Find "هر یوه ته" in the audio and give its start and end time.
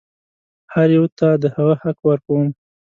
0.73-1.27